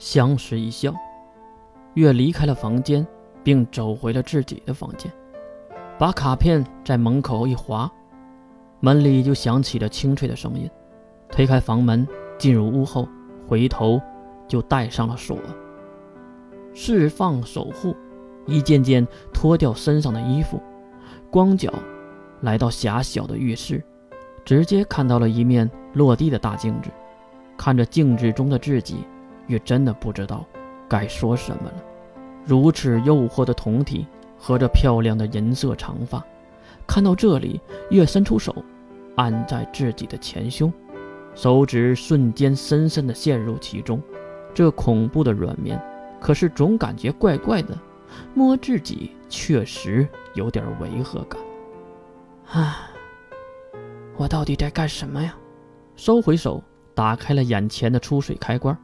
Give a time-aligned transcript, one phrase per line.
[0.00, 0.92] 相视一笑。
[1.94, 3.06] 月离开了房间，
[3.44, 5.12] 并走回了自己的房间，
[5.98, 7.92] 把卡片在门口一划，
[8.80, 10.68] 门里就响起了清脆的声音。
[11.28, 12.08] 推开房门，
[12.38, 13.06] 进入屋后，
[13.46, 14.00] 回头
[14.48, 15.36] 就带上了锁。
[16.72, 17.94] 释放守护，
[18.46, 20.62] 一件件脱掉身上的衣服，
[21.30, 21.70] 光脚
[22.40, 23.84] 来到狭小的浴室，
[24.46, 26.88] 直接看到了一面落地的大镜子。
[27.58, 29.04] 看着镜子中的自己，
[29.50, 30.46] 月真的不知道
[30.88, 31.74] 该说什么了。
[32.44, 34.06] 如此诱惑的酮体
[34.38, 36.24] 和这漂亮的银色长发，
[36.86, 37.60] 看到这里，
[37.90, 38.54] 月伸出手
[39.16, 40.72] 按在自己的前胸，
[41.34, 44.00] 手指瞬间深深的陷入其中。
[44.54, 45.80] 这恐怖的软绵，
[46.20, 47.76] 可是总感觉怪怪的，
[48.34, 51.40] 摸自己确实有点违和感。
[52.52, 52.74] 唉，
[54.16, 55.36] 我到底在干什么呀？
[55.96, 56.62] 收回手。
[56.92, 58.76] 打开了眼前的出水开关，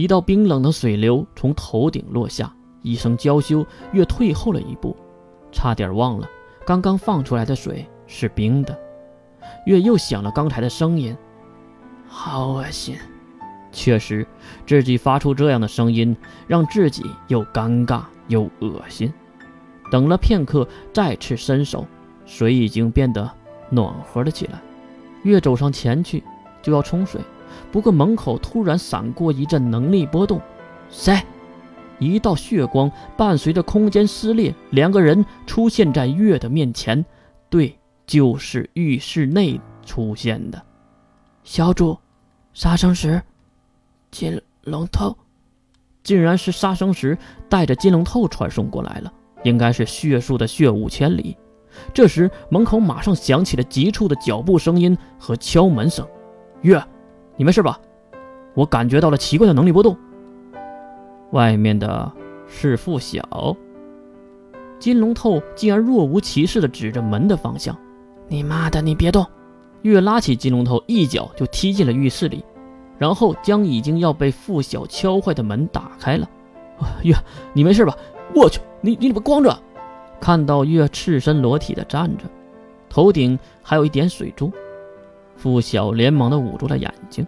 [0.00, 2.50] 一道冰冷的水流从头顶落下，
[2.80, 4.96] 一声娇羞，月退后了一步，
[5.52, 6.26] 差点忘了
[6.64, 8.74] 刚刚放出来的水是冰的。
[9.66, 11.14] 月又想了刚才的声音，
[12.08, 12.96] 好恶心。
[13.72, 14.26] 确实，
[14.66, 19.12] 自己发出这样的声音，让自己又尴尬又恶心。
[19.90, 21.86] 等了片刻，再次伸手，
[22.24, 23.30] 水已经变得
[23.68, 24.62] 暖和了起来。
[25.24, 26.24] 月走上前去，
[26.62, 27.20] 就要冲水。
[27.70, 30.40] 不过门口突然闪过一阵能力波动，
[30.88, 31.20] 谁？
[31.98, 37.04] 一道血光伴随着空间撕裂，两个人出现在月的面前。
[37.50, 40.62] 对，就是浴室内出现的。
[41.44, 41.98] 小主，
[42.54, 43.20] 杀生石，
[44.10, 45.14] 金龙头，
[46.02, 47.18] 竟然是杀生石
[47.50, 51.36] 带着金龙头传送过来了，应该是血术的血雾千里。
[51.92, 56.06] 这时门口马上响起了急促的脚步声音和敲门声，
[56.62, 56.82] 月。
[57.40, 57.80] 你没事吧？
[58.52, 59.96] 我感觉到了奇怪的能力波动。
[61.30, 62.12] 外面的
[62.46, 63.56] 是付晓。
[64.78, 67.74] 金龙透竟然若无其事地指着门的方向
[68.28, 69.24] ：“你妈的，你别动！”
[69.80, 72.44] 月拉起金龙头，一脚就踢进了浴室里，
[72.98, 76.28] 然后将已经要被付晓敲坏的门打开了。
[77.02, 77.14] 月，
[77.54, 77.96] 你没事吧？
[78.34, 79.58] 我去，你你怎么光着？
[80.20, 82.24] 看到月赤身裸体的站着，
[82.90, 84.52] 头顶还有一点水珠。
[85.36, 87.26] 付晓连忙的捂住了眼睛，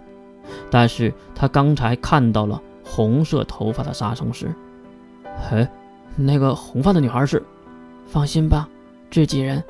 [0.71, 4.55] 但是他刚才看到了红色头发的杀生石。
[5.49, 5.67] 嘿，
[6.17, 7.43] 那个红发的女孩是？
[8.07, 8.69] 放心吧，
[9.11, 9.63] 自己人。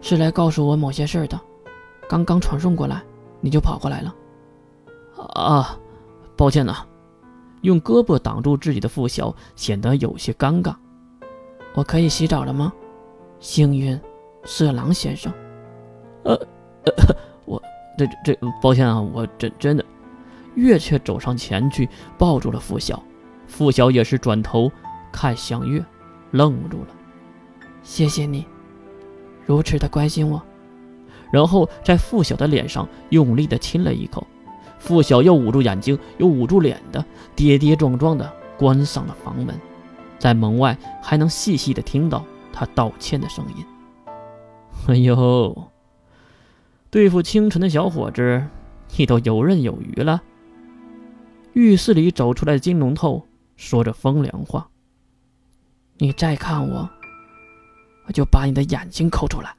[0.00, 1.38] 是来告诉我某些事的，
[2.08, 3.02] 刚刚传送过来，
[3.40, 4.14] 你就跑过来了。
[5.34, 5.76] 啊，
[6.36, 6.86] 抱歉呐。
[7.62, 10.74] 用胳膊挡住自己的腹小显得有些尴尬。
[11.74, 12.72] 我可以洗澡了吗？
[13.40, 14.00] 幸运
[14.44, 15.32] 色狼先生。
[16.24, 16.38] 呃。
[17.98, 19.84] 这这抱歉啊，我真真的。
[20.54, 23.02] 月却走上前去抱住了付晓，
[23.46, 24.72] 付晓也是转头
[25.12, 25.84] 看向月，
[26.30, 26.88] 愣住了。
[27.82, 28.46] 谢谢你，
[29.44, 30.42] 如此的关心我。
[31.30, 34.26] 然后在付晓的脸上用力的亲了一口。
[34.78, 37.04] 付晓又捂住眼睛，又捂住脸的，
[37.36, 39.54] 跌跌撞撞的关上了房门。
[40.18, 43.64] 在门外还能细细的听到他道歉的声音。
[44.88, 45.70] 哎呦！
[46.90, 48.46] 对付清纯的小伙子，
[48.96, 50.22] 你都游刃有余了。
[51.52, 53.26] 浴室里走出来的金龙头
[53.56, 54.68] 说着风凉话
[55.98, 56.88] ：“你再看我，
[58.06, 59.54] 我就把你的眼睛抠出来。”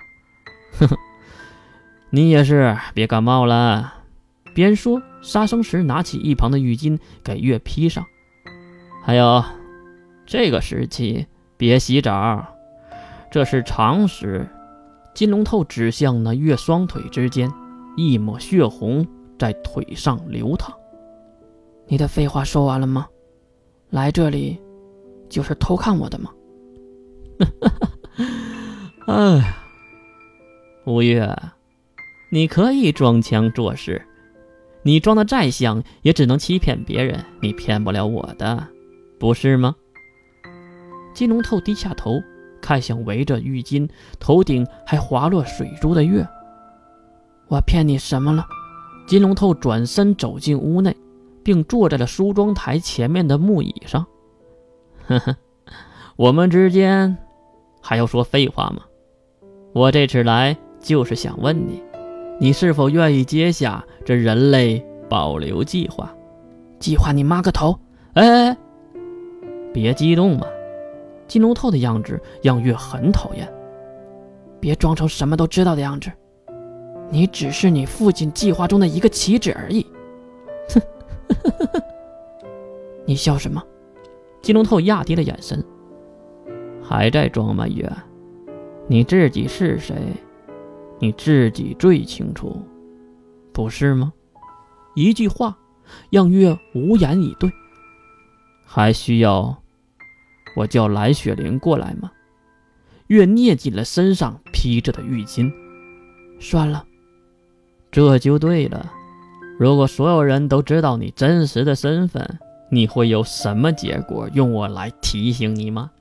[0.80, 0.98] 呵呵，
[2.10, 3.94] 你也是别感冒了。
[4.56, 8.04] 边说，杀生石拿起一旁的浴巾给月披上。
[9.04, 9.44] 还有，
[10.26, 12.56] 这个时期别洗澡，
[13.30, 14.48] 这是常识。
[15.20, 17.52] 金龙头指向那月双腿之间，
[17.98, 19.06] 一抹血红
[19.38, 20.74] 在腿上流淌。
[21.88, 23.06] 你的废话说完了吗？
[23.90, 24.58] 来这里
[25.28, 26.32] 就是偷看我的吗？
[27.38, 27.70] 哈
[29.06, 29.58] 哈哎呀，
[30.86, 31.38] 吴越，
[32.32, 34.02] 你可以装腔作势，
[34.84, 38.66] 你装的再像，也只能欺骗别人，你骗不了我的，
[39.20, 39.76] 不是吗？
[41.14, 42.22] 金龙头低下头。
[42.62, 43.90] 看向围着浴巾、
[44.20, 46.28] 头顶还滑落水珠的月，
[47.48, 48.46] 我骗你什么了？
[49.08, 50.96] 金龙头转身走进屋内，
[51.44, 54.06] 并坐在了梳妆台前面的木椅上。
[55.08, 55.36] 呵呵，
[56.16, 57.18] 我们之间
[57.82, 58.84] 还要说废话吗？
[59.74, 61.82] 我这次来就是想问你，
[62.40, 66.14] 你是否愿意接下这人类保留计划？
[66.80, 67.80] 计划你妈个头！
[68.14, 68.56] 哎，
[69.74, 70.46] 别激动嘛。
[71.30, 73.48] 金龙透的样子让月很讨厌，
[74.60, 76.12] 别装成什么都知道的样子，
[77.10, 79.86] 你只是你父亲计划中的一个棋子而已。
[80.74, 80.82] 哼，
[83.06, 83.64] 你笑什么？
[84.42, 85.64] 金龙头压低了眼神，
[86.82, 87.68] 还在装吗？
[87.68, 87.88] 月，
[88.88, 89.96] 你自己是谁？
[90.98, 92.60] 你自己最清楚，
[93.54, 94.12] 不是吗？
[94.96, 95.56] 一句话
[96.10, 97.52] 让月无言以对。
[98.66, 99.56] 还需要
[100.60, 102.12] 我叫蓝雪玲过来吗？
[103.08, 105.50] 月捏紧了身上披着的浴巾。
[106.38, 106.84] 算了，
[107.90, 108.92] 这就对了。
[109.58, 112.40] 如果所有人都知道你真实的身份，
[112.70, 114.30] 你会有什么结果？
[114.34, 115.92] 用我来提醒你吗？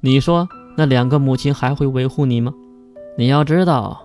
[0.00, 2.54] 你说那两个母亲还会维护你吗？
[3.18, 4.00] 你要知道，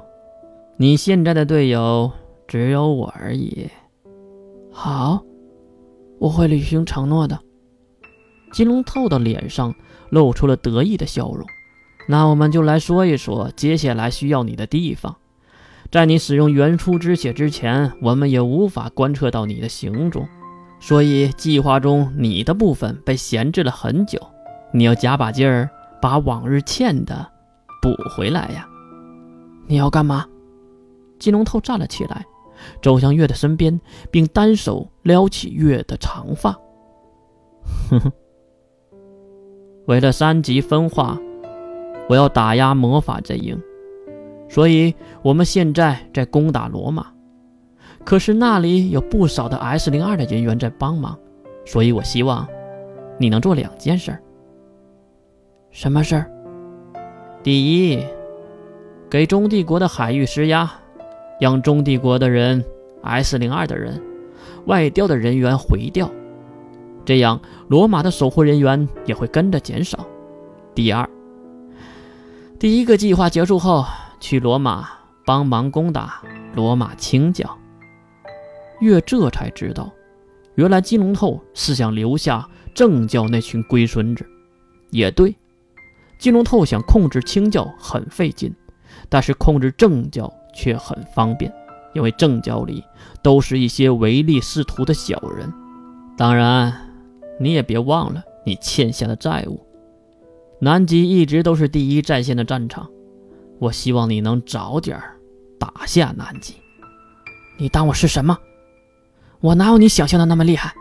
[0.78, 2.12] 你现在的队友
[2.48, 3.70] 只有我而已。
[4.72, 5.24] 好，
[6.18, 7.40] 我会履行承诺的。
[8.52, 9.76] 金龙透的脸上
[10.10, 11.46] 露出了得意的笑容。
[12.08, 15.16] 那我们就来说一说接下来需要你的地方。
[15.92, 20.28] 在你使用原初之血之前，我们也无法观测到你的行踪。
[20.80, 24.20] 所以，计划中你的部分被闲置了很久，
[24.72, 25.70] 你要加把劲儿
[26.02, 27.28] 把往日欠的
[27.82, 28.68] 补回来呀！
[29.68, 30.26] 你要干嘛？
[31.20, 32.26] 金龙头站了起来，
[32.82, 36.54] 走向月的身边，并单手撩起月的长发。
[37.90, 38.12] 哼哼，
[39.89, 41.18] 为了三级分化，
[42.07, 43.59] 我要打压魔法阵营，
[44.47, 44.94] 所以
[45.24, 47.07] 我们现在在攻打罗马。
[48.06, 51.18] 可是那里有不少的 S 零二的人员在帮忙，
[51.65, 52.47] 所以我希望
[53.18, 54.15] 你能做两件事。
[55.71, 56.31] 什么事儿？
[57.41, 58.00] 第一，
[59.09, 60.71] 给中帝国的海域施压，
[61.41, 62.63] 让中帝国的人
[63.01, 64.00] S 零二的人
[64.68, 66.07] 外调的人员回调，
[67.10, 70.06] 这样罗马的守护人员也会跟着减少。
[70.76, 71.10] 第二，
[72.60, 73.84] 第一个计划结束后，
[74.20, 74.88] 去罗马
[75.26, 76.22] 帮忙攻打
[76.54, 77.58] 罗马清教。
[78.80, 79.92] 月这才知道，
[80.54, 84.24] 原来金龙透是想留下正教那群龟孙子。
[84.92, 85.36] 也对，
[86.20, 88.54] 金龙透想控制清教很费劲，
[89.10, 91.52] 但是控制正教却很方便，
[91.96, 92.84] 因为正教里
[93.24, 95.52] 都是一些唯利是图的小人。
[96.16, 96.72] 当然，
[97.39, 99.65] 你也别忘了你欠下的债务。
[100.62, 102.89] 南极一直都是第一战线的战场，
[103.59, 105.01] 我希望你能早点
[105.57, 106.56] 打下南极。
[107.57, 108.38] 你当我是什么？
[109.39, 110.74] 我哪有你想象的那么厉害？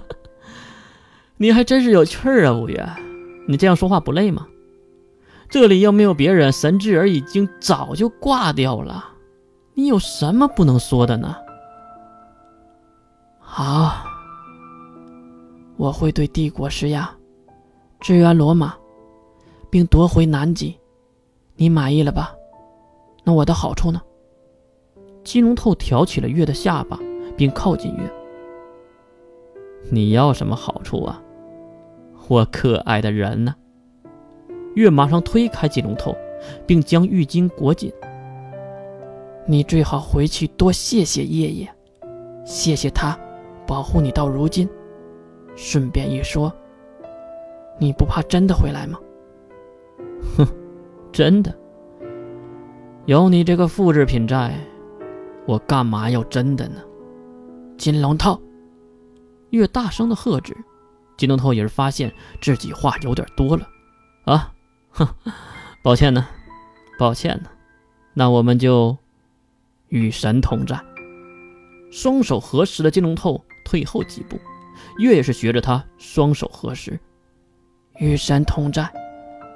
[1.36, 2.88] 你还真是有趣儿啊，五月！
[3.48, 4.46] 你这样说话不累吗？
[5.50, 9.10] 这里又没有别人，神智儿已经早就挂掉了。
[9.74, 11.36] 你有什么不能说的呢？
[13.38, 14.06] 好，
[15.82, 17.12] 我会对帝国施压，
[17.98, 18.72] 支援罗马，
[19.68, 20.78] 并夺回南极。
[21.56, 22.32] 你满意了吧？
[23.24, 24.00] 那我的好处呢？
[25.24, 26.96] 金龙透挑起了月的下巴，
[27.36, 28.08] 并靠近月。
[29.90, 31.20] 你要什么好处啊，
[32.28, 33.52] 我可爱的人呢？
[34.76, 36.16] 月马上推开金龙透，
[36.64, 37.92] 并将浴巾裹紧。
[39.46, 41.68] 你最好回去多谢谢爷爷，
[42.44, 43.18] 谢谢他
[43.66, 44.68] 保护你到如今。
[45.56, 46.52] 顺便一说，
[47.78, 48.98] 你不怕真的回来吗？
[50.36, 50.46] 哼，
[51.12, 51.54] 真的？
[53.06, 54.54] 有你这个复制品在。
[55.44, 56.80] 我干嘛要真的呢？
[57.76, 58.40] 金龙套，
[59.50, 60.56] 越大声的喝止。
[61.16, 63.68] 金龙头也是发现自己话有点多了，
[64.24, 64.52] 啊，
[64.90, 65.08] 哼，
[65.82, 66.24] 抱歉呢，
[66.96, 67.50] 抱歉呢，
[68.14, 68.96] 那我们就
[69.88, 70.80] 与神同在。
[71.90, 74.38] 双手合十的金龙头退后几步，
[74.98, 76.98] 月也是学着他双手合十，
[77.98, 78.90] 与神同在。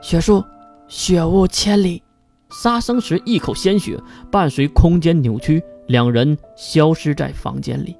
[0.00, 0.44] 雪树，
[0.88, 2.02] 雪雾千里。
[2.50, 4.00] 杀生时，一口鲜血
[4.30, 5.62] 伴随空间扭曲。
[5.88, 7.96] 两人消失在房间里。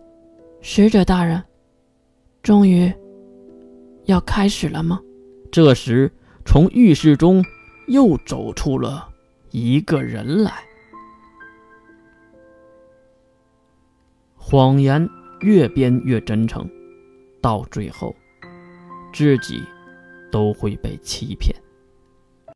[0.61, 1.41] 使者大人，
[2.43, 2.93] 终于
[4.07, 5.01] 要开始了吗？
[5.53, 6.13] 这时，
[6.45, 7.45] 从浴室中
[7.87, 9.09] 又走出了
[9.53, 10.53] 一个人来。
[14.35, 15.09] 谎言
[15.41, 16.69] 越编越真诚，
[17.41, 18.15] 到最后，
[19.13, 19.63] 自己
[20.31, 21.55] 都会被欺骗。